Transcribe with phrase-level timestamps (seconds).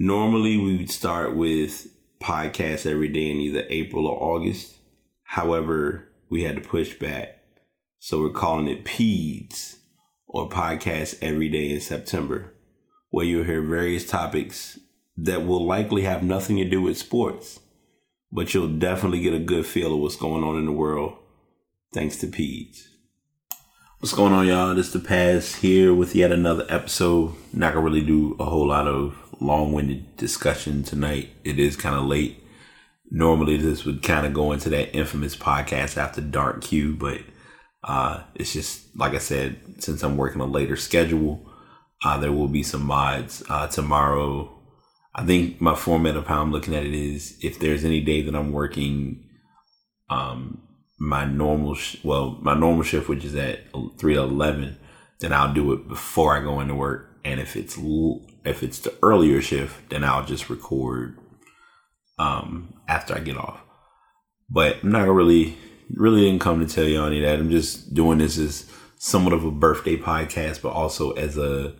[0.00, 1.88] Normally, we would start with
[2.20, 4.76] podcasts every day in either April or August.
[5.24, 7.40] However, we had to push back.
[7.98, 9.78] So we're calling it PEDS
[10.28, 12.54] or podcast every day in September,
[13.10, 14.78] where you'll hear various topics
[15.16, 17.58] that will likely have nothing to do with sports,
[18.30, 21.16] but you'll definitely get a good feel of what's going on in the world
[21.92, 22.84] thanks to PEDS.
[23.98, 24.76] What's going on, y'all?
[24.76, 27.34] This is the PASS here with yet another episode.
[27.52, 31.30] Not gonna really do a whole lot of long-winded discussion tonight.
[31.44, 32.42] It is kind of late.
[33.10, 37.20] Normally, this would kind of go into that infamous podcast after dark queue, but
[37.84, 41.50] uh, it's just like I said, since I'm working a later schedule,
[42.04, 44.54] uh, there will be some mods uh, tomorrow.
[45.14, 48.22] I think my format of how I'm looking at it is if there's any day
[48.22, 49.24] that I'm working,
[50.10, 50.68] um,
[50.98, 53.60] my normal sh- well my normal shift which is at
[53.98, 54.76] 3 to 11
[55.20, 57.76] then i'll do it before i go into work and if it's
[58.44, 61.18] if it's the earlier shift then i'll just record
[62.18, 63.60] um after i get off.
[64.50, 65.56] But i'm not gonna really
[65.90, 67.38] really didn't come to tell you any of that.
[67.38, 71.74] I'm just doing this as somewhat of a birthday podcast but also as a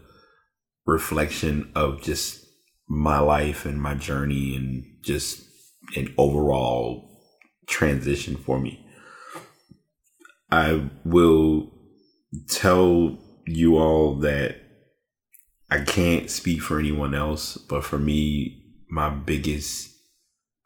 [0.87, 2.47] reflection of just
[2.89, 5.45] my life and my journey and just
[5.97, 7.23] an overall
[7.67, 8.85] transition for me.
[10.51, 11.71] I will
[12.49, 14.57] tell you all that
[15.71, 19.95] I can't speak for anyone else, but for me, my biggest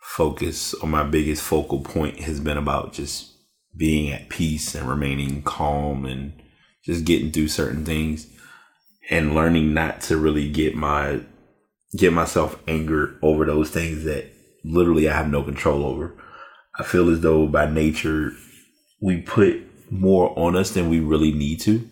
[0.01, 3.33] focus or my biggest focal point has been about just
[3.77, 6.33] being at peace and remaining calm and
[6.85, 8.27] just getting through certain things
[9.11, 11.21] and learning not to really get my
[11.97, 14.27] get myself angered over those things that
[14.65, 16.15] literally I have no control over.
[16.79, 18.33] I feel as though by nature
[19.01, 21.89] we put more on us than we really need to.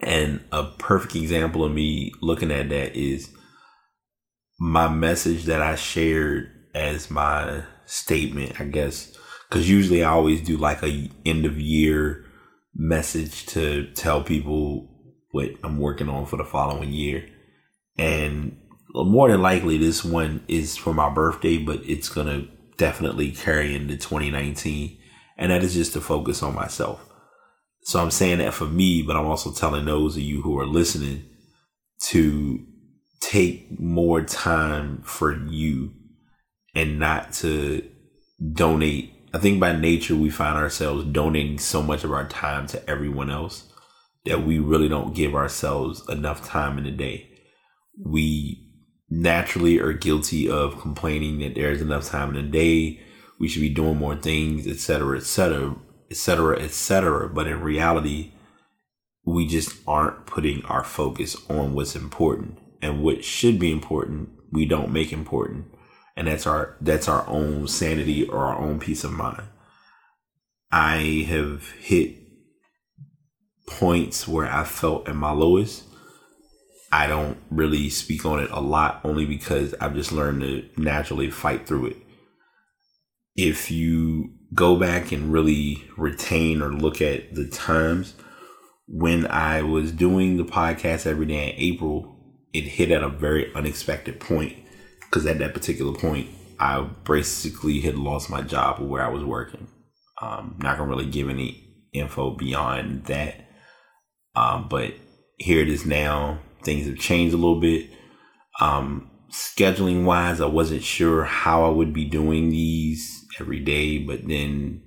[0.00, 3.30] And a perfect example of me looking at that is
[4.58, 9.16] my message that I shared as my statement, I guess,
[9.48, 12.24] because usually I always do like a end of year
[12.74, 14.88] message to tell people
[15.32, 17.28] what I'm working on for the following year.
[17.96, 18.56] And
[18.94, 23.74] more than likely, this one is for my birthday, but it's going to definitely carry
[23.74, 24.98] into 2019
[25.38, 27.07] and that is just to focus on myself.
[27.88, 30.66] So I'm saying that for me, but I'm also telling those of you who are
[30.66, 31.24] listening
[32.02, 32.62] to
[33.20, 35.94] take more time for you
[36.74, 37.82] and not to
[38.52, 39.14] donate.
[39.32, 43.30] I think by nature, we find ourselves donating so much of our time to everyone
[43.30, 43.72] else
[44.26, 47.26] that we really don't give ourselves enough time in the day.
[47.98, 48.70] We
[49.08, 53.00] naturally are guilty of complaining that there's enough time in the day
[53.40, 55.74] we should be doing more things, etc., etc.,
[56.10, 57.28] etc., etc.
[57.28, 58.32] But in reality,
[59.24, 64.30] we just aren't putting our focus on what's important and what should be important.
[64.50, 65.66] We don't make important,
[66.16, 69.42] and that's our that's our own sanity or our own peace of mind.
[70.70, 72.16] I have hit
[73.66, 75.84] points where I felt at my lowest.
[76.90, 81.30] I don't really speak on it a lot, only because I've just learned to naturally
[81.30, 81.96] fight through it
[83.36, 88.14] if you go back and really retain or look at the times
[88.88, 92.16] when I was doing the podcast every day in April,
[92.54, 94.56] it hit at a very unexpected point
[95.02, 96.28] because at that particular point,
[96.58, 99.68] I basically had lost my job where I was working.
[100.20, 103.48] Um, not gonna really give any info beyond that,
[104.34, 104.94] um, but
[105.36, 106.40] here it is now.
[106.64, 107.90] Things have changed a little bit.
[108.58, 114.26] Um, scheduling wise, I wasn't sure how I would be doing these every day, but
[114.26, 114.82] then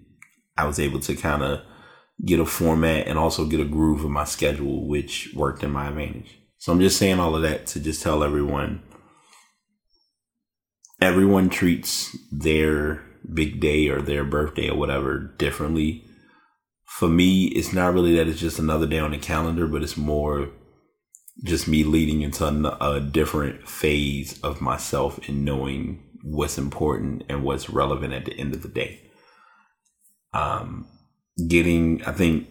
[0.58, 1.62] I was able to kind of
[2.26, 5.88] get a format and also get a groove of my schedule, which worked in my
[5.88, 6.38] advantage.
[6.58, 8.84] So I'm just saying all of that to just tell everyone
[11.02, 13.04] everyone treats their
[13.34, 16.06] big day or their birthday or whatever differently.
[16.86, 19.98] For me, it's not really that it's just another day on the calendar, but it's
[19.98, 20.50] more
[21.44, 27.44] just me leading into a, a different phase of myself and knowing what's important and
[27.44, 29.02] what's relevant at the end of the day.
[30.34, 30.88] Um,
[31.48, 32.48] getting, I think,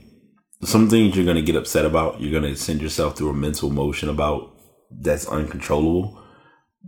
[0.62, 3.34] some things you're going to get upset about, you're going to send yourself through a
[3.34, 4.54] mental motion about
[4.90, 6.22] that's uncontrollable.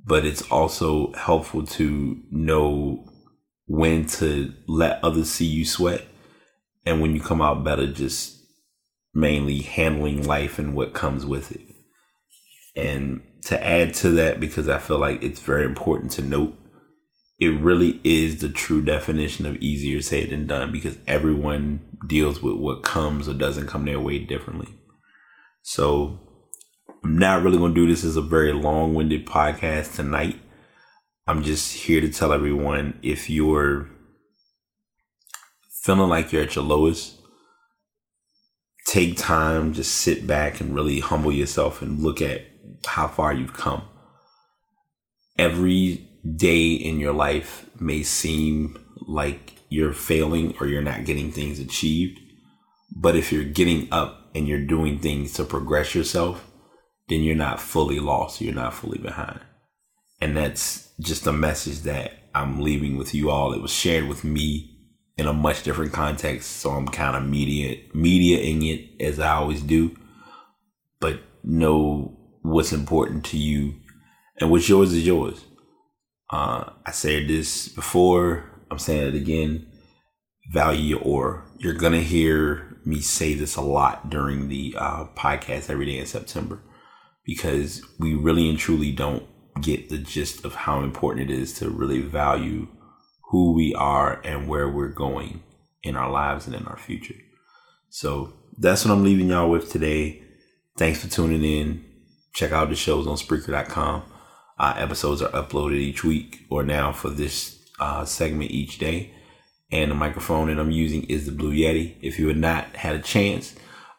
[0.04, 3.08] But it's also helpful to know
[3.66, 6.04] when to let others see you sweat
[6.84, 8.38] and when you come out better, just
[9.14, 11.60] mainly handling life and what comes with it.
[12.74, 16.54] And to add to that, because I feel like it's very important to note
[17.42, 22.54] it really is the true definition of easier said than done because everyone deals with
[22.54, 24.68] what comes or doesn't come their way differently.
[25.62, 26.20] So
[27.02, 30.38] I'm not really going to do this as a very long winded podcast tonight.
[31.26, 33.90] I'm just here to tell everyone if you're
[35.82, 37.20] feeling like you're at your lowest,
[38.86, 42.42] take time, just sit back and really humble yourself and look at
[42.86, 43.82] how far you've come.
[45.36, 51.58] Every day in your life may seem like you're failing or you're not getting things
[51.58, 52.20] achieved.
[52.94, 56.50] But if you're getting up and you're doing things to progress yourself,
[57.08, 58.40] then you're not fully lost.
[58.40, 59.40] You're not fully behind.
[60.20, 63.52] And that's just a message that I'm leaving with you all.
[63.52, 64.72] It was shared with me
[65.16, 66.50] in a much different context.
[66.50, 69.96] So I'm kind of media mediaing it as I always do.
[71.00, 73.74] But know what's important to you
[74.40, 75.44] and what's yours is yours.
[76.32, 79.66] Uh, I said this before, I'm saying it again.
[80.50, 81.44] Value your aura.
[81.58, 86.06] You're gonna hear me say this a lot during the uh, podcast every day in
[86.06, 86.60] September
[87.24, 89.24] because we really and truly don't
[89.60, 92.66] get the gist of how important it is to really value
[93.30, 95.42] who we are and where we're going
[95.82, 97.14] in our lives and in our future.
[97.90, 100.22] So that's what I'm leaving y'all with today.
[100.78, 101.84] Thanks for tuning in.
[102.34, 104.02] Check out the shows on Spreaker.com.
[104.62, 109.12] Uh, episodes are uploaded each week or now for this uh, segment each day.
[109.72, 111.96] And the microphone that I'm using is the Blue Yeti.
[112.00, 113.56] If you have not had a chance,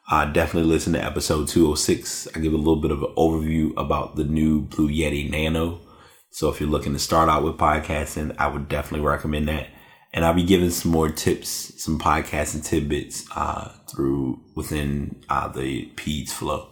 [0.10, 2.30] uh, definitely listen to episode 206.
[2.34, 5.82] I give a little bit of an overview about the new Blue Yeti Nano.
[6.30, 9.68] So if you're looking to start out with podcasting, I would definitely recommend that.
[10.14, 15.92] And I'll be giving some more tips, some podcasting tidbits uh, through within uh, the
[15.98, 16.70] PEDS flow.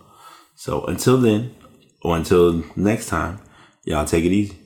[0.55, 1.55] So until then,
[2.03, 3.41] or until next time,
[3.83, 4.57] y'all take it easy.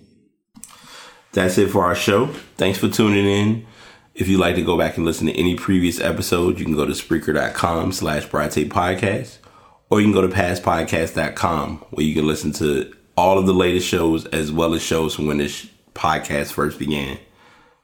[1.34, 2.28] That's it for our show.
[2.58, 3.66] Thanks for tuning in.
[4.14, 6.86] If you'd like to go back and listen to any previous episode, you can go
[6.86, 9.40] to Spreaker.com slash Podcast,
[9.90, 13.88] or you can go to passpodcast.com where you can listen to all of the latest
[13.88, 17.18] shows as well as shows from when this podcast first began.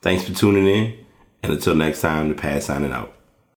[0.01, 1.05] Thanks for tuning in,
[1.43, 3.20] and until next time, the PASS signing out.